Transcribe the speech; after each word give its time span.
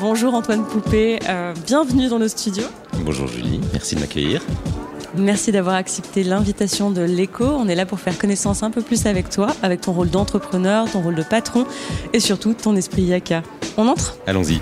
Bonjour 0.00 0.34
Antoine 0.34 0.64
Poupée, 0.64 1.18
euh, 1.28 1.52
bienvenue 1.66 2.08
dans 2.08 2.20
nos 2.20 2.28
studios. 2.28 2.66
Bonjour 3.04 3.26
Julie, 3.26 3.60
merci 3.72 3.96
de 3.96 4.00
m'accueillir. 4.00 4.42
Merci 5.16 5.50
d'avoir 5.50 5.74
accepté 5.74 6.22
l'invitation 6.22 6.92
de 6.92 7.02
l'écho. 7.02 7.44
On 7.44 7.66
est 7.66 7.74
là 7.74 7.84
pour 7.84 7.98
faire 7.98 8.16
connaissance 8.16 8.62
un 8.62 8.70
peu 8.70 8.80
plus 8.80 9.06
avec 9.06 9.28
toi, 9.28 9.48
avec 9.60 9.80
ton 9.80 9.92
rôle 9.92 10.10
d'entrepreneur, 10.10 10.88
ton 10.88 11.02
rôle 11.02 11.16
de 11.16 11.24
patron 11.24 11.66
et 12.12 12.20
surtout 12.20 12.54
ton 12.54 12.76
esprit 12.76 13.02
yaka. 13.02 13.42
On 13.76 13.88
entre? 13.88 14.18
Allons-y. 14.28 14.60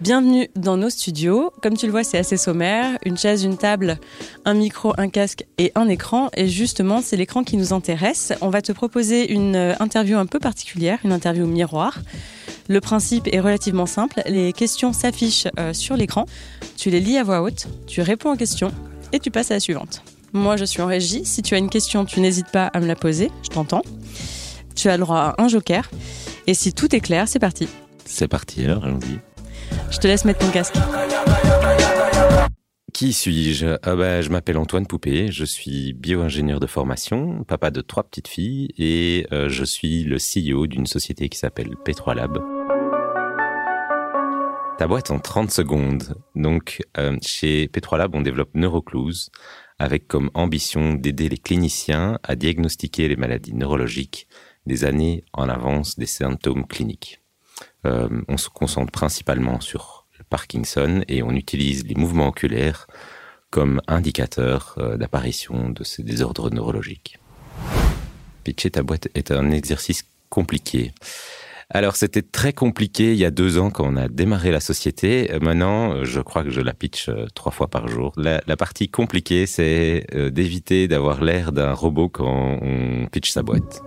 Bienvenue 0.00 0.48
dans 0.56 0.76
nos 0.76 0.90
studios. 0.90 1.50
Comme 1.62 1.76
tu 1.76 1.86
le 1.86 1.92
vois, 1.92 2.04
c'est 2.04 2.18
assez 2.18 2.36
sommaire. 2.36 2.98
Une 3.04 3.16
chaise, 3.16 3.44
une 3.44 3.56
table, 3.56 3.98
un 4.44 4.54
micro, 4.54 4.92
un 4.96 5.08
casque 5.08 5.46
et 5.58 5.72
un 5.74 5.88
écran. 5.88 6.30
Et 6.36 6.46
justement, 6.46 7.00
c'est 7.02 7.16
l'écran 7.16 7.42
qui 7.42 7.56
nous 7.56 7.72
intéresse. 7.72 8.32
On 8.40 8.48
va 8.48 8.62
te 8.62 8.72
proposer 8.72 9.32
une 9.32 9.56
euh, 9.56 9.74
interview 9.80 10.18
un 10.18 10.26
peu 10.26 10.38
particulière, 10.38 10.98
une 11.04 11.12
interview 11.12 11.46
miroir. 11.46 12.00
Le 12.68 12.80
principe 12.80 13.28
est 13.30 13.40
relativement 13.40 13.86
simple. 13.86 14.22
Les 14.26 14.52
questions 14.52 14.92
s'affichent 14.92 15.48
euh, 15.58 15.72
sur 15.72 15.96
l'écran. 15.96 16.26
Tu 16.76 16.90
les 16.90 17.00
lis 17.00 17.18
à 17.18 17.22
voix 17.22 17.42
haute, 17.42 17.66
tu 17.86 18.00
réponds 18.00 18.32
aux 18.32 18.36
questions 18.36 18.72
et 19.12 19.20
tu 19.20 19.30
passes 19.30 19.50
à 19.50 19.54
la 19.54 19.60
suivante. 19.60 20.02
Moi, 20.32 20.56
je 20.56 20.64
suis 20.64 20.82
en 20.82 20.86
régie. 20.86 21.24
Si 21.24 21.42
tu 21.42 21.54
as 21.54 21.58
une 21.58 21.70
question, 21.70 22.04
tu 22.04 22.20
n'hésites 22.20 22.50
pas 22.50 22.66
à 22.66 22.80
me 22.80 22.86
la 22.86 22.96
poser. 22.96 23.30
Je 23.42 23.50
t'entends. 23.50 23.82
Tu 24.74 24.88
as 24.88 24.96
le 24.96 25.02
droit 25.02 25.18
à 25.18 25.42
un 25.42 25.48
joker. 25.48 25.88
Et 26.46 26.54
si 26.54 26.72
tout 26.72 26.94
est 26.94 27.00
clair, 27.00 27.28
c'est 27.28 27.38
parti. 27.38 27.68
C'est 28.04 28.28
parti 28.28 28.64
alors, 28.64 28.84
allons-y. 28.84 29.20
Je 29.90 29.98
te 29.98 30.06
laisse 30.06 30.24
mettre 30.24 30.40
ton 30.40 30.50
casque. 30.50 30.74
Qui 32.92 33.12
suis-je? 33.12 33.76
Ah 33.82 33.96
bah, 33.96 34.22
Je 34.22 34.30
m'appelle 34.30 34.56
Antoine 34.56 34.86
Poupée, 34.86 35.30
je 35.30 35.44
suis 35.44 35.92
bio-ingénieur 35.92 36.60
de 36.60 36.66
formation, 36.66 37.42
papa 37.44 37.70
de 37.70 37.80
trois 37.80 38.04
petites 38.04 38.28
filles 38.28 38.68
et 38.78 39.26
euh, 39.32 39.48
je 39.48 39.64
suis 39.64 40.04
le 40.04 40.16
CEO 40.16 40.66
d'une 40.66 40.86
société 40.86 41.28
qui 41.28 41.38
s'appelle 41.38 41.70
P3 41.84 42.14
Lab. 42.14 42.53
Ta 44.76 44.88
boîte 44.88 45.12
en 45.12 45.20
30 45.20 45.52
secondes. 45.52 46.16
Donc 46.34 46.82
euh, 46.98 47.16
chez 47.22 47.66
P3 47.66 47.96
Lab, 47.96 48.14
on 48.14 48.22
développe 48.22 48.54
Neurocluse 48.54 49.30
avec 49.78 50.08
comme 50.08 50.30
ambition 50.34 50.94
d'aider 50.94 51.28
les 51.28 51.38
cliniciens 51.38 52.18
à 52.24 52.34
diagnostiquer 52.34 53.06
les 53.06 53.16
maladies 53.16 53.54
neurologiques 53.54 54.26
des 54.66 54.84
années 54.84 55.24
en 55.32 55.48
avance 55.48 55.96
des 55.96 56.06
symptômes 56.06 56.66
cliniques. 56.66 57.20
Euh, 57.86 58.08
on 58.28 58.36
se 58.36 58.48
concentre 58.48 58.90
principalement 58.90 59.60
sur 59.60 60.06
le 60.18 60.24
Parkinson 60.24 61.02
et 61.06 61.22
on 61.22 61.32
utilise 61.32 61.86
les 61.86 61.94
mouvements 61.94 62.28
oculaires 62.28 62.88
comme 63.50 63.80
indicateur 63.86 64.74
euh, 64.78 64.96
d'apparition 64.96 65.70
de 65.70 65.84
ces 65.84 66.02
désordres 66.02 66.52
neurologiques. 66.52 67.20
Pitcher 68.42 68.72
ta 68.72 68.82
boîte 68.82 69.08
est 69.14 69.30
un 69.30 69.52
exercice 69.52 70.04
compliqué. 70.30 70.92
Alors 71.74 71.96
c'était 71.96 72.22
très 72.22 72.52
compliqué 72.52 73.12
il 73.12 73.18
y 73.18 73.24
a 73.24 73.30
deux 73.30 73.58
ans 73.58 73.68
quand 73.70 73.84
on 73.84 73.96
a 73.96 74.08
démarré 74.08 74.50
la 74.52 74.60
société. 74.60 75.30
Euh, 75.32 75.40
maintenant, 75.40 76.04
je 76.04 76.20
crois 76.20 76.44
que 76.44 76.50
je 76.50 76.60
la 76.60 76.72
pitch 76.72 77.10
trois 77.34 77.52
fois 77.52 77.68
par 77.68 77.88
jour. 77.88 78.12
La, 78.16 78.40
partie 78.56 78.88
compliquée, 78.88 79.46
c'est 79.46 80.06
d'éviter 80.30 80.88
d'avoir 80.88 81.22
l'air 81.22 81.52
d'un 81.52 81.72
robot 81.72 82.08
quand 82.08 82.58
on 82.62 83.06
pitch 83.10 83.30
sa 83.30 83.42
boîte. 83.42 83.82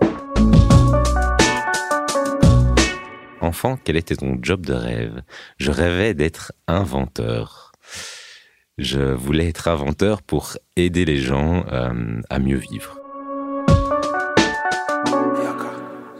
Enfant, 3.40 3.78
quel 3.82 3.96
était 3.96 4.16
ton 4.16 4.38
job 4.42 4.66
de 4.66 4.74
rêve? 4.74 5.22
Je 5.58 5.70
rêvais 5.70 6.12
d'être 6.12 6.52
inventeur. 6.66 7.72
Je 8.78 9.00
voulais 9.00 9.48
être 9.48 9.68
inventeur 9.68 10.22
pour 10.22 10.56
aider 10.76 11.04
les 11.04 11.18
gens 11.18 11.64
euh, 11.72 12.20
à 12.30 12.38
mieux 12.38 12.58
vivre. 12.58 12.98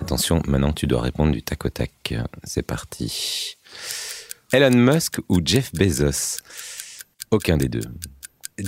Attention, 0.09 0.41
maintenant 0.47 0.73
tu 0.73 0.87
dois 0.87 1.03
répondre 1.03 1.33
du 1.33 1.43
tac 1.43 1.67
au 1.67 1.69
tac. 1.69 2.15
C'est 2.43 2.63
parti. 2.63 3.59
Elon 4.55 4.75
Musk 4.75 5.19
ou 5.29 5.43
Jeff 5.45 5.71
Bezos? 5.75 6.39
Aucun 7.31 7.59
des 7.59 7.69
deux. 7.69 7.85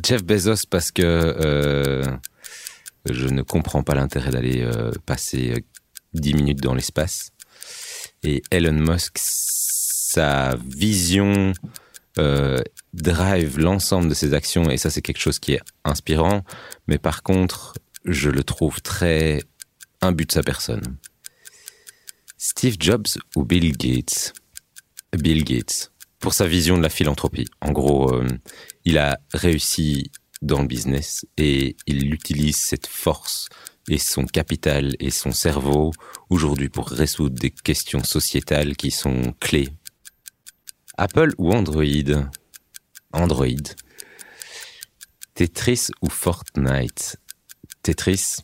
Jeff 0.04 0.22
Bezos 0.22 0.66
parce 0.68 0.90
que 0.90 1.02
euh, 1.02 2.04
je 3.10 3.26
ne 3.28 3.40
comprends 3.40 3.82
pas 3.82 3.94
l'intérêt 3.94 4.32
d'aller 4.32 4.60
euh, 4.60 4.92
passer 5.06 5.64
10 6.12 6.34
minutes 6.34 6.60
dans 6.60 6.74
l'espace 6.74 7.30
et 8.22 8.42
Elon 8.50 8.74
Musk, 8.74 9.16
sa 9.16 10.56
vision 10.62 11.54
euh, 12.18 12.58
drive 12.92 13.58
l'ensemble 13.58 14.10
de 14.10 14.14
ses 14.14 14.34
actions 14.34 14.68
et 14.68 14.76
ça 14.76 14.90
c'est 14.90 15.00
quelque 15.00 15.20
chose 15.20 15.38
qui 15.38 15.54
est 15.54 15.62
inspirant. 15.86 16.44
Mais 16.86 16.98
par 16.98 17.22
contre, 17.22 17.72
je 18.04 18.28
le 18.28 18.44
trouve 18.44 18.82
très 18.82 19.40
imbu 20.02 20.26
de 20.26 20.32
sa 20.32 20.42
personne. 20.42 20.98
Steve 22.42 22.76
Jobs 22.80 23.18
ou 23.36 23.44
Bill 23.44 23.76
Gates? 23.76 24.32
Bill 25.12 25.44
Gates 25.44 25.92
pour 26.20 26.32
sa 26.32 26.46
vision 26.46 26.78
de 26.78 26.82
la 26.82 26.88
philanthropie. 26.88 27.46
En 27.60 27.70
gros, 27.70 28.14
euh, 28.14 28.26
il 28.86 28.96
a 28.96 29.18
réussi 29.34 30.10
dans 30.40 30.62
le 30.62 30.66
business 30.66 31.26
et 31.36 31.76
il 31.86 32.14
utilise 32.14 32.56
cette 32.56 32.86
force 32.86 33.50
et 33.90 33.98
son 33.98 34.24
capital 34.24 34.96
et 35.00 35.10
son 35.10 35.32
cerveau 35.32 35.90
aujourd'hui 36.30 36.70
pour 36.70 36.88
résoudre 36.88 37.38
des 37.38 37.50
questions 37.50 38.02
sociétales 38.02 38.74
qui 38.74 38.90
sont 38.90 39.34
clés. 39.38 39.68
Apple 40.96 41.34
ou 41.36 41.52
Android? 41.52 42.24
Android. 43.12 43.74
Tetris 45.34 45.88
ou 46.00 46.08
Fortnite? 46.08 47.18
Tetris, 47.82 48.38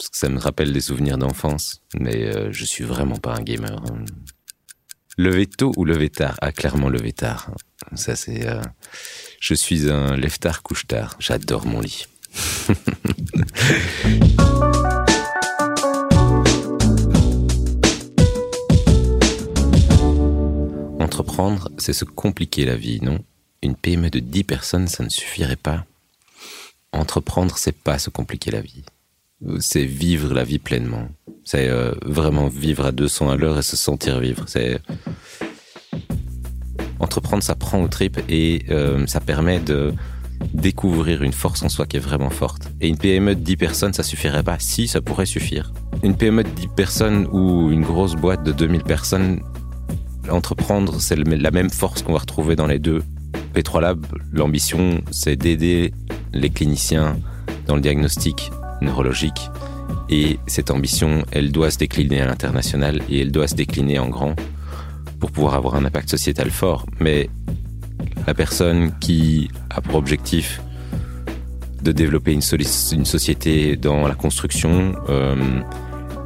parce 0.00 0.08
que 0.08 0.16
ça 0.16 0.30
me 0.30 0.38
rappelle 0.38 0.72
des 0.72 0.80
souvenirs 0.80 1.18
d'enfance, 1.18 1.82
mais 1.92 2.34
euh, 2.34 2.50
je 2.52 2.64
suis 2.64 2.84
vraiment 2.84 3.18
pas 3.18 3.34
un 3.34 3.42
gamer. 3.42 3.84
Lever 5.18 5.44
tôt 5.44 5.74
ou 5.76 5.84
lever 5.84 6.08
tard? 6.08 6.38
Ah, 6.40 6.52
clairement 6.52 6.88
lever 6.88 7.12
tard. 7.12 7.50
Ça, 7.96 8.16
c'est. 8.16 8.48
Euh, 8.48 8.62
je 9.40 9.52
suis 9.52 9.90
un 9.90 10.16
lève-tard, 10.16 10.62
couche-tard. 10.62 11.16
J'adore 11.18 11.66
mon 11.66 11.80
lit. 11.80 12.06
Entreprendre, 20.98 21.68
c'est 21.76 21.92
se 21.92 22.06
compliquer 22.06 22.64
la 22.64 22.76
vie, 22.76 23.00
non? 23.02 23.22
Une 23.62 23.76
PME 23.76 24.08
de 24.08 24.20
10 24.20 24.44
personnes, 24.44 24.88
ça 24.88 25.04
ne 25.04 25.10
suffirait 25.10 25.56
pas? 25.56 25.84
Entreprendre, 26.92 27.58
c'est 27.58 27.76
pas 27.76 27.98
se 27.98 28.08
compliquer 28.08 28.50
la 28.50 28.62
vie. 28.62 28.82
C'est 29.58 29.84
vivre 29.84 30.34
la 30.34 30.44
vie 30.44 30.58
pleinement. 30.58 31.08
C'est 31.44 31.68
euh, 31.68 31.92
vraiment 32.04 32.48
vivre 32.48 32.84
à 32.84 32.92
200 32.92 33.30
à 33.30 33.36
l'heure 33.36 33.58
et 33.58 33.62
se 33.62 33.76
sentir 33.76 34.20
vivre. 34.20 34.44
C'est 34.46 34.80
entreprendre, 36.98 37.42
ça 37.42 37.54
prend 37.54 37.82
au 37.82 37.88
tripes 37.88 38.20
et 38.28 38.64
euh, 38.70 39.06
ça 39.06 39.20
permet 39.20 39.58
de 39.58 39.92
découvrir 40.54 41.22
une 41.22 41.32
force 41.32 41.62
en 41.62 41.68
soi 41.68 41.86
qui 41.86 41.96
est 41.96 42.00
vraiment 42.00 42.30
forte. 42.30 42.70
Et 42.80 42.88
une 42.88 42.98
PME 42.98 43.34
de 43.34 43.40
10 43.40 43.56
personnes, 43.56 43.92
ça 43.92 44.02
suffirait 44.02 44.42
pas. 44.42 44.58
Si, 44.58 44.88
ça 44.88 45.00
pourrait 45.00 45.26
suffire. 45.26 45.72
Une 46.02 46.16
PME 46.16 46.44
de 46.44 46.48
10 46.50 46.68
personnes 46.68 47.26
ou 47.32 47.70
une 47.70 47.82
grosse 47.82 48.14
boîte 48.14 48.42
de 48.44 48.52
2000 48.52 48.82
personnes, 48.82 49.40
entreprendre, 50.30 51.00
c'est 51.00 51.16
la 51.16 51.50
même 51.50 51.70
force 51.70 52.02
qu'on 52.02 52.12
va 52.12 52.20
retrouver 52.20 52.56
dans 52.56 52.66
les 52.66 52.78
deux. 52.78 53.02
P3 53.54 53.80
Lab, 53.80 54.06
l'ambition, 54.32 55.00
c'est 55.10 55.36
d'aider 55.36 55.92
les 56.32 56.50
cliniciens 56.50 57.18
dans 57.66 57.74
le 57.74 57.80
diagnostic 57.80 58.50
neurologique. 58.82 59.50
Et 60.08 60.38
cette 60.46 60.70
ambition, 60.70 61.24
elle 61.30 61.52
doit 61.52 61.70
se 61.70 61.78
décliner 61.78 62.20
à 62.20 62.26
l'international 62.26 63.00
et 63.08 63.20
elle 63.20 63.32
doit 63.32 63.48
se 63.48 63.54
décliner 63.54 63.98
en 63.98 64.08
grand 64.08 64.34
pour 65.18 65.30
pouvoir 65.30 65.54
avoir 65.54 65.74
un 65.74 65.84
impact 65.84 66.10
sociétal 66.10 66.50
fort. 66.50 66.86
Mais 66.98 67.28
la 68.26 68.34
personne 68.34 68.92
qui 68.98 69.50
a 69.70 69.80
pour 69.80 69.96
objectif 69.96 70.60
de 71.82 71.92
développer 71.92 72.32
une, 72.32 72.42
société 72.42 73.76
dans 73.76 74.06
la 74.06 74.14
construction 74.14 74.94
euh, 75.08 75.36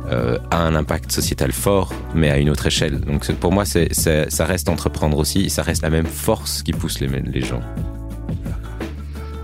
euh, 0.07 0.39
a 0.51 0.59
un 0.59 0.75
impact 0.75 1.13
sociétal 1.13 1.53
fort, 1.53 1.93
mais 2.15 2.31
à 2.31 2.39
une 2.39 2.51
autre 2.51 2.67
échelle. 2.67 3.01
Donc 3.01 3.31
pour 3.35 3.53
moi, 3.53 3.65
ça 3.65 4.45
reste 4.45 4.69
entreprendre 4.69 5.19
aussi, 5.19 5.51
ça 5.51 5.63
reste 5.63 5.83
la 5.83 5.91
même 5.91 6.07
force 6.07 6.63
qui 6.63 6.73
pousse 6.73 7.01
les 7.01 7.41
gens. 7.41 7.61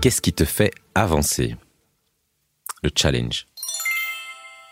Qu'est-ce 0.01 0.21
qui 0.21 0.33
te 0.33 0.45
fait 0.45 0.71
avancer? 0.95 1.55
Le 2.83 2.89
challenge. 2.95 3.45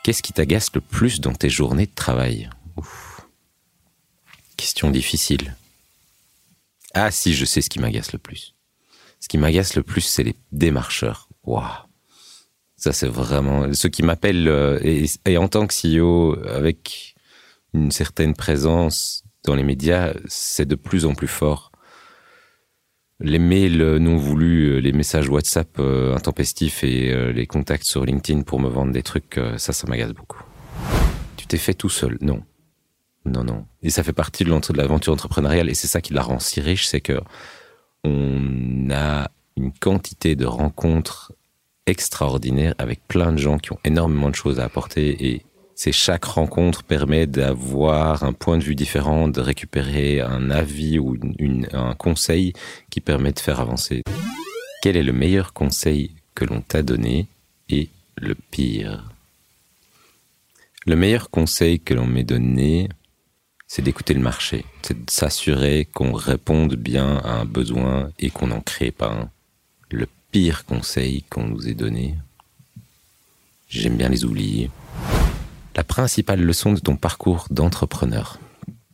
Qu'est-ce 0.03 0.23
qui 0.23 0.33
t'agace 0.33 0.73
le 0.73 0.81
plus 0.81 1.21
dans 1.21 1.33
tes 1.33 1.49
journées 1.49 1.85
de 1.85 1.93
travail 1.93 2.49
Question 4.57 4.89
difficile. 4.89 5.55
Ah 6.95 7.11
si, 7.11 7.33
je 7.35 7.45
sais 7.45 7.61
ce 7.61 7.69
qui 7.69 7.79
m'agace 7.79 8.11
le 8.11 8.17
plus. 8.17 8.55
Ce 9.19 9.27
qui 9.27 9.37
m'agace 9.37 9.75
le 9.75 9.83
plus, 9.83 10.01
c'est 10.01 10.23
les 10.23 10.35
démarcheurs. 10.51 11.29
Waouh 11.43 11.63
Ça, 12.77 12.93
c'est 12.93 13.07
vraiment... 13.07 13.71
Ceux 13.73 13.89
qui 13.89 14.01
m'appellent, 14.01 14.47
euh, 14.47 14.79
et, 14.81 15.37
en 15.37 15.47
tant 15.47 15.67
que 15.67 15.73
CEO, 15.73 16.35
avec 16.47 17.15
une 17.73 17.91
certaine 17.91 18.33
présence 18.33 19.23
dans 19.43 19.53
les 19.53 19.63
médias, 19.63 20.13
c'est 20.27 20.65
de 20.65 20.75
plus 20.75 21.05
en 21.05 21.13
plus 21.13 21.27
fort. 21.27 21.68
Les 23.21 23.39
mails 23.39 23.97
non 23.97 24.15
voulus, 24.15 24.79
les 24.79 24.93
messages 24.93 25.27
WhatsApp 25.27 25.77
euh, 25.79 26.15
intempestifs 26.15 26.83
et 26.83 27.11
euh, 27.11 27.33
les 27.33 27.47
contacts 27.47 27.83
sur 27.83 28.05
LinkedIn 28.05 28.43
pour 28.43 28.61
me 28.61 28.69
vendre 28.69 28.93
des 28.93 29.03
trucs, 29.03 29.39
ça, 29.57 29.73
ça 29.73 29.87
m'agace 29.87 30.13
beaucoup. 30.13 30.41
Tu 31.35 31.45
t'es 31.45 31.57
fait 31.57 31.73
tout 31.73 31.89
seul? 31.89 32.17
Non. 32.21 32.43
non, 33.25 33.43
non. 33.43 33.65
Et 33.83 33.89
ça 33.89 34.03
fait 34.03 34.13
partie 34.13 34.45
de 34.45 34.73
l'aventure 34.73 35.13
entrepreneuriale 35.13 35.69
et 35.69 35.73
c'est 35.73 35.87
ça 35.87 35.99
qui 35.99 36.13
la 36.13 36.21
rend 36.21 36.39
si 36.39 36.61
riche, 36.61 36.87
c'est 36.87 37.01
que 37.01 37.19
on 38.05 38.89
a 38.91 39.29
une 39.57 39.73
quantité 39.73 40.37
de 40.37 40.45
rencontres 40.45 41.33
extraordinaires 41.85 42.75
avec 42.77 43.05
plein 43.07 43.33
de 43.33 43.37
gens 43.37 43.57
qui 43.57 43.73
ont 43.73 43.79
énormément 43.83 44.29
de 44.29 44.35
choses 44.35 44.59
à 44.59 44.63
apporter 44.63 45.27
et 45.27 45.45
c'est 45.81 45.93
chaque 45.93 46.25
rencontre 46.25 46.83
permet 46.83 47.25
d'avoir 47.25 48.23
un 48.25 48.33
point 48.33 48.57
de 48.57 48.63
vue 48.65 48.75
différent, 48.75 49.29
de 49.29 49.39
récupérer 49.39 50.19
un 50.19 50.51
avis 50.51 50.99
ou 50.99 51.15
un 51.71 51.95
conseil 51.95 52.51
qui 52.89 52.99
permet 52.99 53.31
de 53.31 53.39
faire 53.39 53.61
avancer. 53.61 54.03
Quel 54.81 54.97
est 54.97 55.03
le 55.03 55.13
meilleur 55.13 55.53
conseil 55.53 56.11
que 56.35 56.43
l'on 56.43 56.59
t'a 56.59 56.81
donné 56.81 57.27
et 57.69 57.87
le 58.17 58.35
pire? 58.35 59.09
Le 60.85 60.97
meilleur 60.97 61.29
conseil 61.29 61.79
que 61.79 61.93
l'on 61.93 62.05
m'ait 62.07 62.25
donné, 62.25 62.89
c'est 63.65 63.81
d'écouter 63.81 64.13
le 64.13 64.19
marché, 64.19 64.65
c'est 64.81 65.05
de 65.05 65.09
s'assurer 65.09 65.85
qu'on 65.85 66.11
réponde 66.11 66.75
bien 66.75 67.19
à 67.19 67.35
un 67.35 67.45
besoin 67.45 68.11
et 68.19 68.31
qu'on 68.31 68.47
n'en 68.47 68.59
crée 68.59 68.91
pas 68.91 69.13
un. 69.13 69.29
Le 69.91 70.07
pire 70.33 70.65
conseil 70.65 71.23
qu'on 71.29 71.45
nous 71.45 71.69
ait 71.69 71.73
donné, 71.73 72.15
j'aime 73.69 73.95
bien 73.95 74.09
les 74.09 74.25
oublier. 74.25 74.69
La 75.79 75.85
principale 75.85 76.41
leçon 76.41 76.73
de 76.73 76.79
ton 76.81 76.97
parcours 76.97 77.47
d'entrepreneur. 77.51 78.37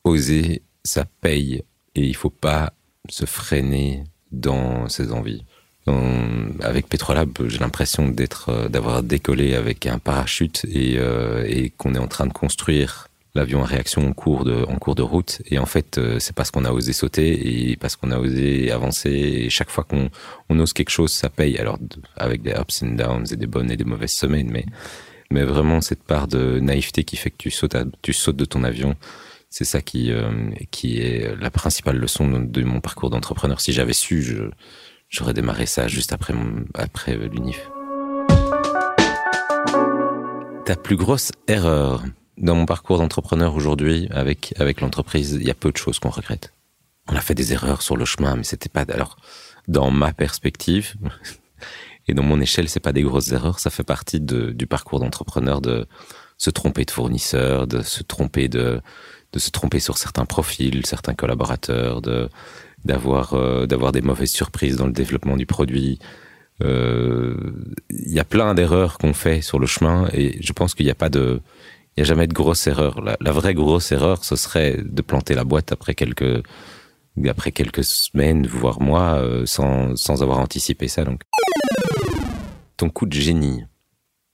Oser, 0.04 0.62
ça 0.84 1.04
paye 1.20 1.64
et 1.96 2.04
il 2.04 2.16
faut 2.16 2.30
pas 2.30 2.74
se 3.10 3.26
freiner 3.26 4.04
dans 4.32 4.88
ses 4.88 5.12
envies. 5.12 5.44
avec 6.62 6.88
Petrolab, 6.88 7.32
j'ai 7.48 7.58
l'impression 7.58 8.08
d'être, 8.08 8.50
euh, 8.50 8.70
d'avoir 8.70 9.02
décollé 9.02 9.56
avec 9.56 9.88
un 9.88 9.98
parachute 9.98 10.64
et, 10.70 11.00
euh, 11.00 11.44
et 11.48 11.72
qu'on 11.72 11.96
est 11.96 12.00
en 12.00 12.08
train 12.08 12.28
de 12.28 12.34
construire 12.34 13.08
l'avion 13.34 13.62
en 13.62 13.66
réaction 13.66 14.08
en 14.08 14.14
cours 14.14 14.46
de, 14.46 14.64
en 14.66 14.76
cours 14.76 14.94
de 14.94 15.02
route. 15.02 15.42
Et 15.48 15.58
en 15.58 15.66
fait, 15.66 15.98
euh, 15.98 16.20
c'est 16.20 16.36
parce 16.36 16.52
qu'on 16.52 16.66
a 16.66 16.72
osé 16.72 16.94
sauter 16.94 17.72
et 17.72 17.78
parce 17.78 17.96
qu'on 17.96 18.12
a 18.12 18.20
osé 18.20 18.70
avancer. 18.70 19.10
Et 19.10 19.50
chaque 19.50 19.72
fois 19.72 19.86
qu'on 19.86 20.12
on 20.50 20.60
ose 20.60 20.72
quelque 20.72 20.92
chose, 20.92 21.12
ça 21.12 21.30
paye. 21.30 21.58
Alors, 21.58 21.80
avec 22.16 22.44
des 22.44 22.52
ups 22.52 22.84
and 22.84 22.92
downs 22.94 23.26
et 23.32 23.38
des 23.38 23.48
bonnes 23.48 23.72
et 23.72 23.76
des 23.76 23.86
mauvaises 23.86 24.14
semaines, 24.14 24.52
mais, 24.52 24.66
mais 25.32 25.44
vraiment 25.44 25.82
cette 25.82 26.04
part 26.04 26.28
de 26.28 26.60
naïveté 26.60 27.04
qui 27.04 27.18
fait 27.18 27.32
que 27.32 27.38
tu 27.38 27.52
sautes, 27.52 28.36
de 28.36 28.46
ton 28.46 28.64
avion. 28.64 28.96
C'est 29.50 29.66
ça 29.66 29.82
qui, 29.82 30.12
euh, 30.12 30.50
qui 30.72 31.00
est 31.00 31.36
la 31.40 31.50
principale 31.50 31.98
leçon 31.98 32.28
de, 32.28 32.64
mon 32.64 32.82
parcours 32.82 33.10
d'entrepreneur. 33.10 33.62
Si 33.62 33.72
j'avais 33.72 33.94
su, 33.94 34.36
j'aurais 35.10 35.34
démarré 35.34 35.66
ça 35.66 35.88
juste 35.88 36.14
après, 36.14 36.34
après 36.74 37.16
l'UNIF. 37.16 37.70
Ta 40.66 40.76
plus 40.76 40.96
grosse 40.96 41.32
erreur 41.48 42.04
dans 42.38 42.56
mon 42.56 42.66
parcours 42.66 42.98
d'entrepreneur 42.98 43.56
aujourd'hui, 43.56 44.08
avec, 44.12 44.54
avec 44.60 44.82
l'entreprise, 44.82 45.34
il 45.34 45.48
y 45.48 45.52
a 45.52 45.54
peu 45.54 45.72
de 45.72 45.78
choses 45.78 46.00
qu'on 46.00 46.10
regrette. 46.10 46.52
On 47.08 47.16
a 47.16 47.22
fait 47.22 47.36
des 47.36 47.54
erreurs 47.54 47.82
sur 47.82 47.98
le 47.98 48.06
chemin, 48.06 48.36
mais 48.36 48.44
c'était 48.44 48.70
pas, 48.70 48.82
alors, 48.82 49.18
dans 49.68 49.92
ma 49.92 50.12
perspective, 50.12 50.96
et 52.08 52.14
dans 52.14 52.24
mon 52.24 52.40
échelle, 52.40 52.70
c'est 52.70 52.80
pas 52.80 52.94
des 52.94 53.02
grosses 53.02 53.32
erreurs, 53.32 53.60
ça 53.60 53.70
fait 53.70 53.84
partie 53.84 54.20
de, 54.20 54.52
du 54.52 54.68
parcours 54.68 55.00
d'entrepreneur 55.00 55.62
de 55.62 55.88
se 56.38 56.50
tromper 56.50 56.86
de 56.86 56.92
fournisseurs, 56.92 57.68
de 57.68 57.82
se 57.82 58.04
tromper 58.04 58.48
de, 58.48 58.82
de 59.34 59.40
se 59.40 59.52
tromper 59.52 59.80
sur 59.80 59.98
certains 59.98 60.26
profils, 60.26 60.86
certains 60.86 61.14
collaborateurs, 61.14 62.02
de, 62.02 62.30
d'avoir, 62.84 63.34
euh, 63.34 63.66
d'avoir 63.66 63.92
des 63.92 64.02
mauvaises 64.02 64.32
surprises 64.32 64.78
dans 64.78 64.86
le 64.86 64.94
développement 64.94 65.36
du 65.36 65.46
produit. 65.46 66.00
Euh, 66.64 67.36
il 67.90 68.14
y 68.14 68.20
a 68.20 68.24
plein 68.24 68.54
d'erreurs 68.54 68.98
qu'on 68.98 69.14
fait 69.14 69.42
sur 69.42 69.60
le 69.60 69.66
chemin 69.66 70.08
et 70.14 70.42
je 70.42 70.54
pense 70.54 70.74
qu'il 70.74 70.86
n'y 70.86 70.92
a 70.92 70.96
pas 70.96 71.10
de, 71.10 71.42
il 71.98 72.02
n'y 72.02 72.04
a 72.04 72.06
jamais 72.06 72.28
de 72.28 72.34
grosse 72.34 72.68
erreur. 72.68 73.02
La, 73.02 73.32
vraie 73.32 73.54
grosse 73.54 73.92
erreur, 73.92 74.24
ce 74.24 74.36
serait 74.36 74.78
de 74.84 75.02
planter 75.02 75.34
la 75.34 75.44
boîte 75.44 75.72
après 75.72 75.96
quelques, 75.96 76.44
après 77.28 77.52
quelques 77.52 77.84
semaines, 77.84 78.48
voire 78.48 78.82
mois, 78.82 79.16
euh, 79.16 79.46
sans, 79.46 79.96
sans 79.98 80.24
avoir 80.24 80.40
anticipé 80.40 80.88
ça. 80.88 81.04
Donc, 81.04 81.22
ton 82.78 82.90
coup 82.90 83.06
de 83.06 83.14
génie. 83.14 83.64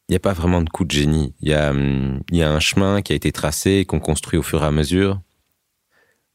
Il 0.09 0.13
n'y 0.13 0.17
a 0.17 0.19
pas 0.19 0.33
vraiment 0.33 0.61
de 0.61 0.69
coup 0.69 0.85
de 0.85 0.91
génie. 0.91 1.33
Il 1.39 1.49
y 1.49 1.53
a, 1.53 1.73
il 1.73 2.37
y 2.37 2.43
a 2.43 2.51
un 2.51 2.59
chemin 2.59 3.01
qui 3.01 3.13
a 3.13 3.15
été 3.15 3.31
tracé, 3.31 3.85
qu'on 3.85 3.99
construit 3.99 4.37
au 4.37 4.43
fur 4.43 4.63
et 4.63 4.65
à 4.65 4.71
mesure. 4.71 5.21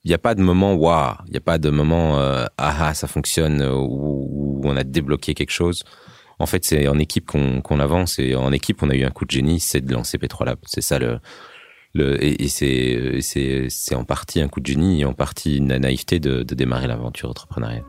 Il 0.04 0.08
n'y 0.08 0.14
a 0.14 0.18
pas 0.18 0.34
de 0.34 0.42
moment 0.42 0.74
waouh, 0.74 1.16
il 1.26 1.32
n'y 1.32 1.36
a 1.36 1.40
pas 1.40 1.58
de 1.58 1.68
moment 1.68 2.18
euh, 2.20 2.46
ah, 2.58 2.88
ah 2.88 2.94
ça 2.94 3.08
fonctionne 3.08 3.60
où, 3.62 4.60
où 4.60 4.62
on 4.64 4.76
a 4.76 4.84
débloqué 4.84 5.34
quelque 5.34 5.50
chose 5.50 5.82
en 6.38 6.46
fait, 6.46 6.64
c'est 6.64 6.86
en 6.88 6.98
équipe 6.98 7.26
qu'on 7.26 7.80
avance 7.80 8.18
et 8.18 8.34
en 8.34 8.52
équipe, 8.52 8.82
on 8.82 8.90
a 8.90 8.94
eu 8.94 9.04
un 9.04 9.10
coup 9.10 9.24
de 9.24 9.30
génie, 9.30 9.58
c'est 9.58 9.80
de 9.80 9.92
lancer 9.92 10.18
P3 10.18 10.56
C'est 10.66 10.82
ça 10.82 10.98
le, 10.98 11.20
et, 12.22 12.48
c'est 12.48 13.20
c'est 13.70 13.94
en 13.94 14.04
partie 14.04 14.42
un 14.42 14.48
coup 14.48 14.60
de 14.60 14.66
génie 14.66 15.00
et 15.00 15.04
en 15.06 15.14
partie 15.14 15.56
une 15.56 15.78
naïveté 15.78 16.20
de, 16.20 16.42
de 16.42 16.54
démarrer 16.54 16.88
l'aventure 16.88 17.30
entrepreneuriale. 17.30 17.84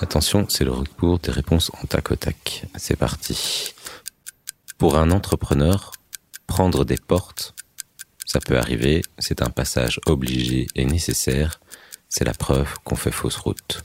Attention, 0.00 0.46
c'est 0.48 0.64
le 0.64 0.70
retour 0.70 1.18
des 1.18 1.32
réponses 1.32 1.72
en 1.74 1.86
tac 1.86 2.12
au 2.12 2.16
tac. 2.16 2.66
C'est 2.76 2.94
parti. 2.94 3.74
Pour 4.78 4.96
un 4.96 5.10
entrepreneur, 5.10 5.90
prendre 6.46 6.84
des 6.84 6.96
portes, 6.96 7.54
ça 8.24 8.38
peut 8.38 8.56
arriver, 8.56 9.02
c'est 9.18 9.42
un 9.42 9.50
passage 9.50 10.00
obligé 10.06 10.68
et 10.76 10.84
nécessaire, 10.84 11.58
c'est 12.08 12.24
la 12.24 12.32
preuve 12.32 12.74
qu'on 12.84 12.94
fait 12.94 13.10
fausse 13.10 13.36
route. 13.36 13.82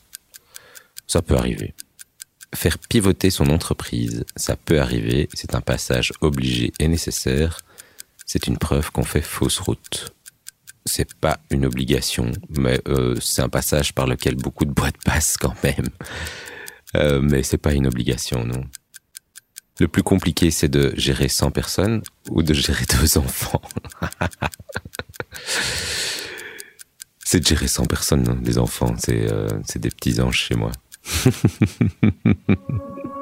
Ça 1.08 1.24
peut 1.24 1.36
arriver. 1.36 1.74
Faire 2.54 2.78
pivoter 2.78 3.32
son 3.32 3.50
entreprise, 3.50 4.24
ça 4.36 4.56
peut 4.56 4.80
arriver, 4.80 5.30
c'est 5.34 5.56
un 5.56 5.62
passage 5.62 6.14
obligé 6.22 6.72
et 6.78 6.88
nécessaire, 6.88 7.62
c'est 8.28 8.46
une 8.46 8.60
preuve 8.60 8.92
qu'on 8.92 9.04
fait 9.04 9.22
fausse 9.22 9.60
route. 9.60 10.14
C'est 10.86 11.14
pas 11.16 11.40
une 11.50 11.66
obligation, 11.66 12.32
mais 12.50 12.80
euh, 12.88 13.16
c'est 13.22 13.42
un 13.42 13.50
passage 13.50 13.94
par 13.94 14.06
lequel 14.06 14.36
beaucoup 14.36 14.66
de 14.66 14.72
boîtes 14.72 14.98
passent 15.06 15.38
quand 15.38 15.56
même. 15.64 15.88
Euh, 16.96 17.22
mais 17.22 17.44
c'est 17.44 17.58
pas 17.58 17.74
une 17.74 17.88
obligation, 17.88 18.46
non. 18.46 18.64
Le 19.80 19.88
plus 19.88 20.04
compliqué, 20.04 20.52
c'est 20.52 20.68
de 20.68 20.94
gérer 20.96 21.30
100 21.30 21.52
personnes 21.52 22.04
ou 22.30 22.44
de 22.44 22.54
gérer 22.54 22.86
deux 23.00 23.18
enfants. 23.18 23.62
c'est 27.24 27.40
de 27.40 27.48
gérer 27.48 27.68
100 27.68 27.86
personnes, 27.86 28.24
non, 28.24 28.36
des 28.36 28.60
enfants. 28.60 28.94
C'est 28.98 29.32
euh, 29.32 29.48
des 29.76 29.90
petits 29.90 30.22
anges 30.22 30.38
chez 30.38 30.56
moi. 30.56 30.72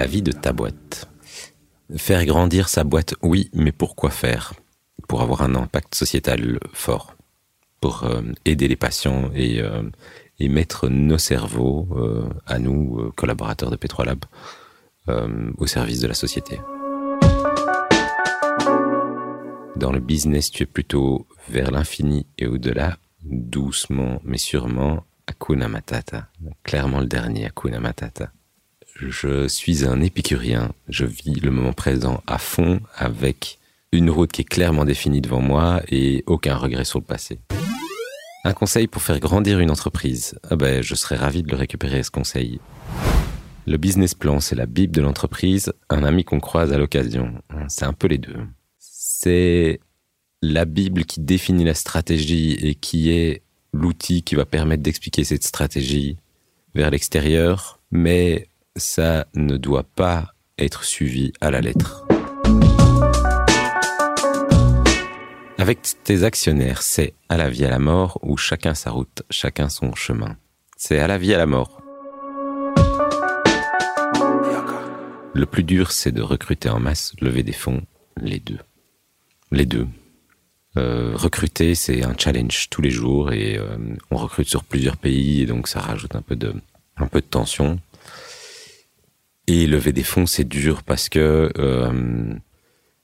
La 0.00 0.06
vie 0.06 0.22
de 0.22 0.32
ta 0.32 0.54
boîte. 0.54 1.10
Faire 1.94 2.24
grandir 2.24 2.70
sa 2.70 2.84
boîte, 2.84 3.14
oui, 3.20 3.50
mais 3.52 3.70
pourquoi 3.70 4.08
faire? 4.08 4.54
Pour 5.06 5.20
avoir 5.20 5.42
un 5.42 5.54
impact 5.54 5.94
sociétal 5.94 6.58
fort, 6.72 7.16
pour 7.82 8.04
euh, 8.04 8.22
aider 8.46 8.66
les 8.66 8.76
patients 8.76 9.30
et, 9.34 9.60
euh, 9.60 9.82
et 10.38 10.48
mettre 10.48 10.88
nos 10.88 11.18
cerveaux, 11.18 11.86
euh, 11.96 12.24
à 12.46 12.58
nous, 12.58 13.12
collaborateurs 13.14 13.70
de 13.70 13.76
Petrolab, 13.76 14.24
au 15.58 15.66
service 15.66 16.00
de 16.00 16.06
la 16.06 16.14
société. 16.14 16.58
Dans 19.76 19.92
le 19.92 20.00
business, 20.00 20.50
tu 20.50 20.62
es 20.62 20.66
plutôt 20.66 21.26
vers 21.50 21.70
l'infini 21.70 22.26
et 22.38 22.46
au-delà, 22.46 22.96
doucement 23.22 24.22
mais 24.24 24.38
sûrement, 24.38 25.04
Hakuna 25.26 25.68
Matata. 25.68 26.28
Clairement 26.62 27.00
le 27.00 27.06
dernier 27.06 27.44
Hakuna 27.44 27.80
Matata. 27.80 28.32
Je 29.08 29.48
suis 29.48 29.84
un 29.84 30.00
épicurien, 30.00 30.72
je 30.88 31.06
vis 31.06 31.40
le 31.40 31.50
moment 31.50 31.72
présent 31.72 32.22
à 32.26 32.38
fond 32.38 32.80
avec 32.96 33.58
une 33.92 34.10
route 34.10 34.30
qui 34.30 34.42
est 34.42 34.44
clairement 34.44 34.84
définie 34.84 35.20
devant 35.20 35.40
moi 35.40 35.80
et 35.88 36.22
aucun 36.26 36.56
regret 36.56 36.84
sur 36.84 36.98
le 36.98 37.04
passé. 37.04 37.40
Un 38.44 38.52
conseil 38.52 38.86
pour 38.86 39.02
faire 39.02 39.20
grandir 39.20 39.58
une 39.58 39.70
entreprise. 39.70 40.38
Ah 40.50 40.56
ben, 40.56 40.82
je 40.82 40.94
serais 40.94 41.16
ravi 41.16 41.42
de 41.42 41.50
le 41.50 41.56
récupérer, 41.56 42.02
ce 42.02 42.10
conseil. 42.10 42.60
Le 43.66 43.76
business 43.76 44.14
plan, 44.14 44.40
c'est 44.40 44.56
la 44.56 44.66
bible 44.66 44.94
de 44.94 45.02
l'entreprise, 45.02 45.72
un 45.90 46.04
ami 46.04 46.24
qu'on 46.24 46.40
croise 46.40 46.72
à 46.72 46.78
l'occasion. 46.78 47.34
C'est 47.68 47.84
un 47.84 47.92
peu 47.92 48.06
les 48.06 48.18
deux 48.18 48.36
c'est 49.20 49.80
la 50.40 50.64
Bible 50.64 51.04
qui 51.04 51.20
définit 51.20 51.64
la 51.64 51.74
stratégie 51.74 52.52
et 52.52 52.74
qui 52.74 53.10
est 53.10 53.42
l'outil 53.72 54.22
qui 54.22 54.34
va 54.34 54.46
permettre 54.46 54.82
d'expliquer 54.82 55.24
cette 55.24 55.44
stratégie 55.44 56.16
vers 56.74 56.90
l'extérieur, 56.90 57.80
mais 57.90 58.48
ça 58.76 59.26
ne 59.34 59.56
doit 59.56 59.84
pas 59.84 60.34
être 60.58 60.84
suivi 60.84 61.32
à 61.40 61.50
la 61.50 61.60
lettre. 61.60 62.06
Avec 65.58 65.80
tes 66.04 66.24
actionnaires, 66.24 66.82
c'est 66.82 67.14
à 67.28 67.36
la 67.36 67.50
vie 67.50 67.64
à 67.64 67.70
la 67.70 67.78
mort 67.78 68.18
ou 68.22 68.36
chacun 68.36 68.74
sa 68.74 68.90
route, 68.90 69.22
chacun 69.30 69.68
son 69.68 69.94
chemin. 69.94 70.36
C'est 70.76 70.98
à 70.98 71.06
la 71.06 71.18
vie 71.18 71.34
à 71.34 71.38
la 71.38 71.46
mort. 71.46 71.82
Le 75.34 75.46
plus 75.46 75.62
dur, 75.62 75.92
c'est 75.92 76.12
de 76.12 76.22
recruter 76.22 76.68
en 76.68 76.80
masse, 76.80 77.12
lever 77.20 77.42
des 77.42 77.52
fonds, 77.52 77.82
les 78.20 78.40
deux. 78.40 78.58
Les 79.52 79.66
deux. 79.66 79.86
Euh, 80.76 81.12
recruter, 81.14 81.74
c'est 81.74 82.04
un 82.04 82.14
challenge 82.16 82.68
tous 82.70 82.80
les 82.80 82.90
jours 82.90 83.32
et 83.32 83.58
euh, 83.58 83.76
on 84.10 84.16
recrute 84.16 84.48
sur 84.48 84.64
plusieurs 84.64 84.96
pays 84.96 85.42
et 85.42 85.46
donc 85.46 85.68
ça 85.68 85.80
rajoute 85.80 86.14
un 86.14 86.22
peu 86.22 86.36
de, 86.36 86.54
un 86.96 87.06
peu 87.06 87.20
de 87.20 87.26
tension. 87.26 87.80
Et 89.52 89.66
lever 89.66 89.92
des 89.92 90.04
fonds, 90.04 90.26
c'est 90.26 90.46
dur 90.46 90.84
parce 90.84 91.08
que 91.08 91.50
euh, 91.58 92.34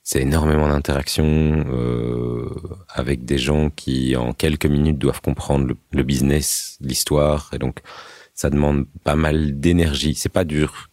c'est 0.05 0.23
énormément 0.23 0.69
d'interactions 0.69 1.25
euh, 1.27 2.49
avec 2.89 3.25
des 3.25 3.37
gens 3.37 3.69
qui, 3.69 4.15
en 4.15 4.33
quelques 4.33 4.67
minutes, 4.67 4.97
doivent 4.97 5.21
comprendre 5.21 5.75
le, 5.91 6.03
business, 6.05 6.79
l'histoire. 6.81 7.51
Et 7.53 7.59
donc, 7.59 7.81
ça 8.33 8.49
demande 8.49 8.87
pas 9.03 9.17
mal 9.17 9.59
d'énergie. 9.59 10.15
C'est 10.15 10.29
pas 10.29 10.45
dur. 10.45 10.89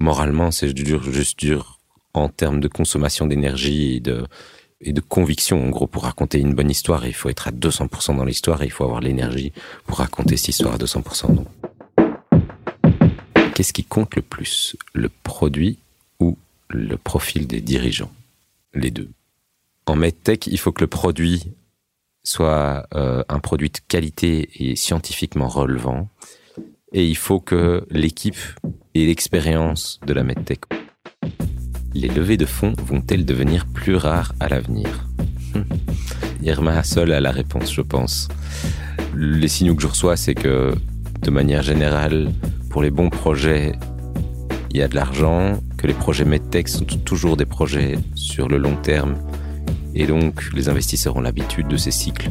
Moralement, 0.00 0.50
c'est 0.50 0.72
dur, 0.72 1.02
juste 1.12 1.38
dur 1.38 1.78
en 2.14 2.30
termes 2.30 2.60
de 2.60 2.68
consommation 2.68 3.26
d'énergie 3.26 3.96
et 3.96 4.00
de, 4.00 4.24
et 4.80 4.94
de 4.94 5.02
conviction. 5.02 5.62
En 5.62 5.68
gros, 5.68 5.86
pour 5.86 6.04
raconter 6.04 6.40
une 6.40 6.54
bonne 6.54 6.70
histoire, 6.70 7.06
il 7.06 7.14
faut 7.14 7.28
être 7.28 7.48
à 7.48 7.50
200% 7.50 8.16
dans 8.16 8.24
l'histoire 8.24 8.62
et 8.62 8.64
il 8.64 8.72
faut 8.72 8.84
avoir 8.84 9.00
l'énergie 9.00 9.52
pour 9.84 9.98
raconter 9.98 10.38
cette 10.38 10.48
histoire 10.48 10.76
à 10.76 10.78
200%. 10.78 11.34
Donc. 11.34 11.48
Qu'est-ce 13.58 13.72
qui 13.72 13.82
compte 13.82 14.14
le 14.14 14.22
plus 14.22 14.76
Le 14.92 15.08
produit 15.08 15.78
ou 16.20 16.38
le 16.68 16.96
profil 16.96 17.48
des 17.48 17.60
dirigeants 17.60 18.12
Les 18.72 18.92
deux? 18.92 19.10
En 19.86 19.96
MedTech, 19.96 20.46
il 20.46 20.60
faut 20.60 20.70
que 20.70 20.82
le 20.82 20.86
produit 20.86 21.42
soit 22.22 22.86
euh, 22.94 23.24
un 23.28 23.40
produit 23.40 23.70
de 23.70 23.78
qualité 23.88 24.48
et 24.54 24.76
scientifiquement 24.76 25.48
relevant. 25.48 26.08
Et 26.92 27.04
il 27.04 27.16
faut 27.16 27.40
que 27.40 27.84
l'équipe 27.90 28.38
ait 28.94 29.06
l'expérience 29.06 29.98
de 30.06 30.12
la 30.12 30.22
MedTech 30.22 30.60
les 31.94 32.08
levées 32.08 32.36
de 32.36 32.46
fonds 32.46 32.74
vont-elles 32.78 33.24
devenir 33.24 33.66
plus 33.66 33.96
rares 33.96 34.34
à 34.38 34.48
l'avenir? 34.48 35.08
Irma 36.42 36.84
seul 36.84 37.10
a 37.10 37.20
la 37.20 37.32
réponse, 37.32 37.74
je 37.74 37.80
pense. 37.80 38.28
Les 39.16 39.48
signaux 39.48 39.74
que 39.74 39.82
je 39.82 39.88
reçois, 39.88 40.16
c'est 40.16 40.36
que 40.36 40.76
de 41.22 41.30
manière 41.30 41.62
générale, 41.62 42.30
pour 42.70 42.82
les 42.82 42.90
bons 42.90 43.10
projets, 43.10 43.72
il 44.70 44.78
y 44.78 44.82
a 44.82 44.88
de 44.88 44.94
l'argent, 44.94 45.58
que 45.76 45.86
les 45.86 45.94
projets 45.94 46.24
MedTech 46.24 46.68
sont 46.68 46.84
toujours 46.84 47.36
des 47.36 47.46
projets 47.46 47.98
sur 48.14 48.48
le 48.48 48.58
long 48.58 48.76
terme, 48.76 49.16
et 49.94 50.06
donc 50.06 50.52
les 50.52 50.68
investisseurs 50.68 51.16
ont 51.16 51.20
l'habitude 51.20 51.68
de 51.68 51.76
ces 51.76 51.90
cycles, 51.90 52.30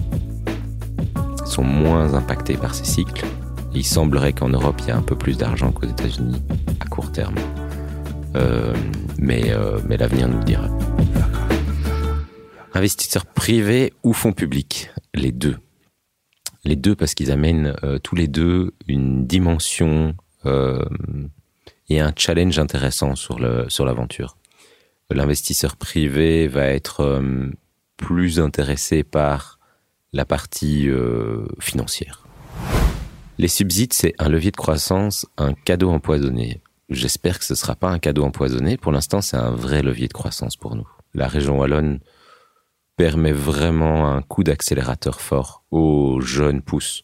sont 1.46 1.64
moins 1.64 2.14
impactés 2.14 2.56
par 2.56 2.76
ces 2.76 2.86
cycles. 2.86 3.26
il 3.74 3.86
semblerait 3.86 4.34
qu'en 4.34 4.50
Europe, 4.50 4.76
il 4.82 4.88
y 4.88 4.92
a 4.92 4.98
un 4.98 5.02
peu 5.02 5.16
plus 5.16 5.38
d'argent 5.38 5.72
qu'aux 5.72 5.88
États-Unis 5.88 6.42
à 6.80 6.86
court 6.86 7.12
terme. 7.12 7.36
Euh, 8.36 8.74
mais, 9.18 9.52
euh, 9.52 9.80
mais 9.88 9.98
l'avenir 9.98 10.28
nous 10.28 10.40
le 10.40 10.44
dira. 10.44 10.68
Investisseurs 12.74 13.26
privés 13.26 13.94
ou 14.04 14.14
fonds 14.14 14.34
publics 14.34 14.92
Les 15.14 15.32
deux. 15.32 15.58
Les 16.64 16.76
deux 16.76 16.96
parce 16.96 17.14
qu'ils 17.14 17.32
amènent 17.32 17.76
euh, 17.84 17.98
tous 17.98 18.16
les 18.16 18.28
deux 18.28 18.74
une 18.88 19.26
dimension 19.26 20.16
et 20.46 22.00
un 22.00 22.14
challenge 22.16 22.60
intéressant 22.60 23.16
sur 23.16 23.40
le 23.40 23.66
sur 23.70 23.86
l'aventure. 23.86 24.38
L'investisseur 25.10 25.76
privé 25.76 26.48
va 26.48 26.68
être 26.68 27.22
plus 27.98 28.40
intéressé 28.40 29.04
par 29.04 29.60
la 30.14 30.26
partie 30.26 30.90
financière. 31.60 32.28
Les 33.38 33.48
subsides, 33.48 33.94
c'est 33.94 34.16
un 34.18 34.30
levier 34.30 34.52
de 34.52 34.58
croissance, 34.58 35.28
un 35.38 35.54
cadeau 35.54 35.92
empoisonné. 35.92 36.62
J'espère 36.90 37.38
que 37.38 37.46
ce 37.46 37.54
ne 37.54 37.58
sera 37.58 37.76
pas 37.76 37.90
un 37.90 38.00
cadeau 38.00 38.24
empoisonné. 38.24 38.78
Pour 38.78 38.92
l'instant, 38.92 39.22
c'est 39.22 39.38
un 39.38 39.52
vrai 39.52 39.84
levier 39.84 40.08
de 40.08 40.14
croissance 40.14 40.56
pour 40.56 40.76
nous. 40.76 40.88
La 41.14 41.28
région 41.28 41.60
wallonne 41.60 42.00
permet 42.96 43.32
vraiment 43.32 44.12
un 44.12 44.24
coup 44.24 44.44
d'accélérateur 44.44 45.22
fort 45.22 45.64
aux 45.70 46.20
jeunes 46.20 46.64
pousses. 46.64 47.04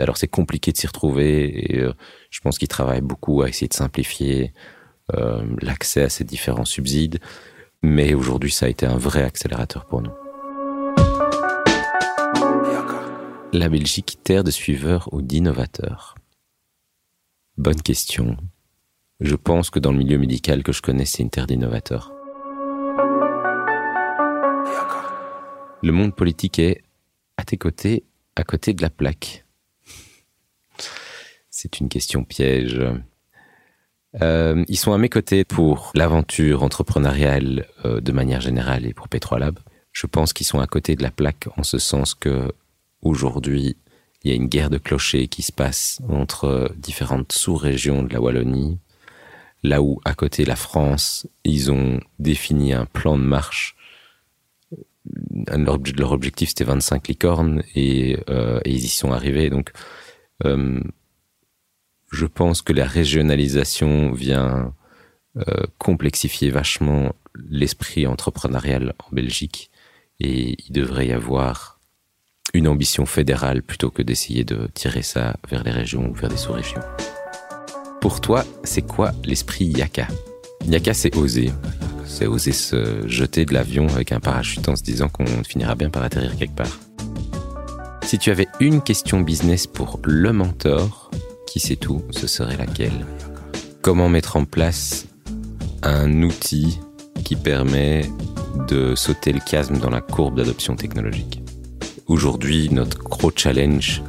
Alors 0.00 0.16
c'est 0.16 0.28
compliqué 0.28 0.72
de 0.72 0.76
s'y 0.76 0.86
retrouver 0.86 1.74
et 1.74 1.80
euh, 1.80 1.92
je 2.30 2.40
pense 2.40 2.58
qu'ils 2.58 2.68
travaillent 2.68 3.00
beaucoup 3.00 3.42
à 3.42 3.48
essayer 3.48 3.68
de 3.68 3.74
simplifier 3.74 4.52
euh, 5.14 5.42
l'accès 5.60 6.02
à 6.02 6.08
ces 6.08 6.24
différents 6.24 6.64
subsides. 6.64 7.18
Mais 7.82 8.14
aujourd'hui, 8.14 8.50
ça 8.50 8.66
a 8.66 8.68
été 8.68 8.86
un 8.86 8.96
vrai 8.96 9.22
accélérateur 9.22 9.86
pour 9.86 10.02
nous. 10.02 10.12
La 13.52 13.68
Belgique 13.68 14.18
terre 14.22 14.44
de 14.44 14.50
suiveurs 14.50 15.08
ou 15.12 15.22
d'innovateurs 15.22 16.14
Bonne 17.56 17.82
question. 17.82 18.36
Je 19.18 19.34
pense 19.34 19.70
que 19.70 19.78
dans 19.78 19.92
le 19.92 19.98
milieu 19.98 20.18
médical 20.18 20.62
que 20.62 20.72
je 20.72 20.80
connais, 20.80 21.04
c'est 21.04 21.22
une 21.22 21.30
terre 21.30 21.46
d'innovateurs. 21.46 22.12
Le 25.82 25.92
monde 25.92 26.14
politique 26.14 26.58
est 26.58 26.82
à 27.36 27.44
tes 27.44 27.56
côtés, 27.56 28.04
à 28.36 28.44
côté 28.44 28.72
de 28.72 28.82
la 28.82 28.90
plaque. 28.90 29.44
C'est 31.62 31.78
une 31.80 31.90
question 31.90 32.24
piège. 32.24 32.80
Euh, 34.22 34.64
ils 34.66 34.78
sont 34.78 34.94
à 34.94 34.98
mes 34.98 35.10
côtés 35.10 35.44
pour 35.44 35.92
l'aventure 35.94 36.62
entrepreneuriale 36.62 37.66
euh, 37.84 38.00
de 38.00 38.12
manière 38.12 38.40
générale 38.40 38.86
et 38.86 38.94
pour 38.94 39.08
Petrolab. 39.08 39.58
Je 39.92 40.06
pense 40.06 40.32
qu'ils 40.32 40.46
sont 40.46 40.60
à 40.60 40.66
côté 40.66 40.96
de 40.96 41.02
la 41.02 41.10
plaque 41.10 41.48
en 41.58 41.62
ce 41.62 41.76
sens 41.76 42.14
que 42.14 42.50
aujourd'hui, 43.02 43.76
il 44.24 44.30
y 44.30 44.32
a 44.32 44.36
une 44.36 44.46
guerre 44.46 44.70
de 44.70 44.78
clochers 44.78 45.28
qui 45.28 45.42
se 45.42 45.52
passe 45.52 46.00
entre 46.08 46.72
différentes 46.78 47.32
sous-régions 47.32 48.04
de 48.04 48.12
la 48.14 48.22
Wallonie, 48.22 48.78
là 49.62 49.82
où 49.82 50.00
à 50.06 50.14
côté 50.14 50.46
la 50.46 50.56
France, 50.56 51.26
ils 51.44 51.70
ont 51.70 52.00
défini 52.18 52.72
un 52.72 52.86
plan 52.86 53.18
de 53.18 53.24
marche. 53.24 53.76
Leur, 55.46 56.12
objectif 56.12 56.48
c'était 56.48 56.64
25 56.64 57.06
licornes 57.08 57.62
et, 57.74 58.16
euh, 58.30 58.60
et, 58.64 58.70
ils 58.70 58.84
y 58.84 58.88
sont 58.88 59.12
arrivés. 59.12 59.50
Donc, 59.50 59.72
je 62.10 62.26
pense 62.26 62.60
que 62.60 62.72
la 62.72 62.86
régionalisation 62.86 64.12
vient 64.12 64.74
euh, 65.36 65.42
complexifier 65.78 66.50
vachement 66.50 67.14
l'esprit 67.48 68.06
entrepreneurial 68.06 68.94
en 68.98 69.14
Belgique 69.14 69.70
et 70.18 70.56
il 70.66 70.72
devrait 70.72 71.06
y 71.06 71.12
avoir 71.12 71.78
une 72.52 72.66
ambition 72.66 73.06
fédérale 73.06 73.62
plutôt 73.62 73.90
que 73.90 74.02
d'essayer 74.02 74.42
de 74.42 74.68
tirer 74.74 75.02
ça 75.02 75.36
vers 75.48 75.62
les 75.62 75.70
régions 75.70 76.10
ou 76.10 76.14
vers 76.14 76.28
des 76.28 76.36
sous-régions. 76.36 76.80
Pour 78.00 78.20
toi, 78.20 78.44
c'est 78.64 78.82
quoi 78.82 79.12
l'esprit 79.24 79.66
Yaka? 79.66 80.08
Yaka, 80.66 80.94
c'est 80.94 81.14
oser. 81.16 81.52
C'est 82.06 82.26
oser 82.26 82.52
se 82.52 83.06
jeter 83.06 83.44
de 83.44 83.54
l'avion 83.54 83.86
avec 83.88 84.10
un 84.10 84.18
parachute 84.18 84.68
en 84.68 84.74
se 84.74 84.82
disant 84.82 85.08
qu'on 85.08 85.44
finira 85.44 85.76
bien 85.76 85.90
par 85.90 86.02
atterrir 86.02 86.36
quelque 86.36 86.56
part. 86.56 86.80
Si 88.02 88.18
tu 88.18 88.30
avais 88.32 88.48
une 88.58 88.82
question 88.82 89.20
business 89.20 89.68
pour 89.68 90.00
le 90.02 90.32
mentor, 90.32 91.12
qui 91.50 91.60
sait 91.60 91.76
tout, 91.76 92.02
ce 92.10 92.26
serait 92.26 92.56
laquelle. 92.56 93.04
Comment 93.82 94.08
mettre 94.08 94.36
en 94.36 94.44
place 94.44 95.06
un 95.82 96.22
outil 96.22 96.78
qui 97.24 97.36
permet 97.36 98.02
de 98.68 98.94
sauter 98.94 99.32
le 99.32 99.40
chasme 99.48 99.78
dans 99.78 99.90
la 99.90 100.00
courbe 100.00 100.36
d'adoption 100.36 100.76
technologique. 100.76 101.42
Aujourd'hui, 102.06 102.68
notre 102.70 102.98
gros 102.98 103.32
challenge, 103.34 104.02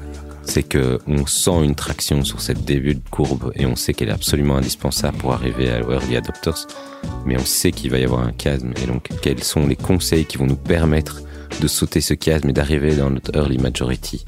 c'est 0.43 0.63
que 0.63 0.99
on 1.07 1.25
sent 1.25 1.63
une 1.63 1.75
traction 1.75 2.23
sur 2.23 2.41
cette 2.41 2.65
début 2.65 2.95
de 2.95 3.01
courbe 3.09 3.51
et 3.55 3.65
on 3.65 3.75
sait 3.75 3.93
qu'elle 3.93 4.09
est 4.09 4.13
absolument 4.13 4.57
indispensable 4.57 5.17
pour 5.17 5.33
arriver 5.33 5.69
à 5.69 5.79
early 5.79 6.17
adopters, 6.17 6.67
mais 7.25 7.37
on 7.37 7.45
sait 7.45 7.71
qu'il 7.71 7.91
va 7.91 7.99
y 7.99 8.03
avoir 8.03 8.21
un 8.21 8.33
chasme 8.41 8.73
et 8.81 8.87
donc 8.87 9.09
quels 9.21 9.43
sont 9.43 9.67
les 9.67 9.75
conseils 9.75 10.25
qui 10.25 10.37
vont 10.37 10.47
nous 10.47 10.55
permettre 10.55 11.21
de 11.61 11.67
sauter 11.67 12.01
ce 12.01 12.15
chasme 12.19 12.49
et 12.49 12.53
d'arriver 12.53 12.95
dans 12.95 13.09
notre 13.09 13.35
early 13.35 13.57
majority? 13.57 14.25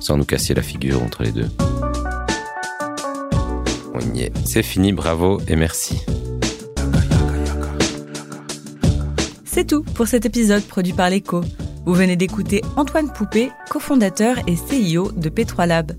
Sans 0.00 0.16
nous 0.16 0.24
casser 0.24 0.54
la 0.54 0.62
figure 0.62 1.02
entre 1.02 1.22
les 1.22 1.32
deux. 1.32 1.48
C'est 4.44 4.62
fini, 4.62 4.92
bravo 4.92 5.40
et 5.48 5.56
merci. 5.56 6.00
C'est 9.44 9.66
tout 9.66 9.82
pour 9.82 10.06
cet 10.06 10.26
épisode 10.26 10.62
produit 10.62 10.92
par 10.92 11.08
l'écho. 11.08 11.40
Vous 11.86 11.94
venez 11.94 12.16
d'écouter 12.16 12.62
Antoine 12.76 13.12
Poupé, 13.12 13.50
cofondateur 13.70 14.36
et 14.46 14.56
CIO 14.56 15.12
de 15.12 15.28
Petrolab. 15.28 15.92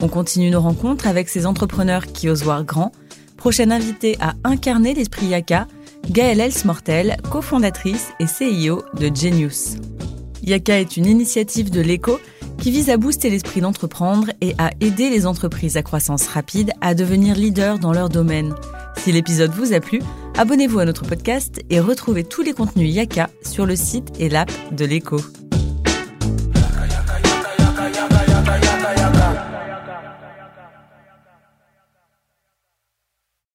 On 0.00 0.08
continue 0.08 0.50
nos 0.50 0.60
rencontres 0.60 1.06
avec 1.06 1.28
ces 1.28 1.46
entrepreneurs 1.46 2.06
qui 2.06 2.28
osent 2.28 2.42
voir 2.42 2.64
grand. 2.64 2.92
Prochaine 3.36 3.72
invitée 3.72 4.16
à 4.20 4.34
incarner 4.42 4.94
l'esprit 4.94 5.26
Yaka, 5.26 5.68
Gaëlle 6.10 6.40
Elsmortel, 6.40 7.16
cofondatrice 7.30 8.08
et 8.20 8.26
CIO 8.26 8.82
de 8.98 9.14
Genius. 9.14 9.76
Yaka 10.42 10.80
est 10.80 10.96
une 10.96 11.06
initiative 11.06 11.70
de 11.70 11.80
l'éco 11.80 12.18
qui 12.64 12.70
vise 12.70 12.88
à 12.88 12.96
booster 12.96 13.28
l'esprit 13.28 13.60
d'entreprendre 13.60 14.28
et 14.40 14.54
à 14.56 14.70
aider 14.80 15.10
les 15.10 15.26
entreprises 15.26 15.76
à 15.76 15.82
croissance 15.82 16.26
rapide 16.28 16.72
à 16.80 16.94
devenir 16.94 17.36
leaders 17.36 17.78
dans 17.78 17.92
leur 17.92 18.08
domaine. 18.08 18.54
Si 18.96 19.12
l'épisode 19.12 19.50
vous 19.50 19.74
a 19.74 19.80
plu, 19.80 20.00
abonnez-vous 20.38 20.78
à 20.78 20.86
notre 20.86 21.04
podcast 21.04 21.60
et 21.68 21.78
retrouvez 21.78 22.24
tous 22.24 22.40
les 22.40 22.54
contenus 22.54 22.90
Yaka 22.90 23.28
sur 23.42 23.66
le 23.66 23.76
site 23.76 24.18
et 24.18 24.30
l'app 24.30 24.50
de 24.74 24.86
l'écho. 24.86 25.18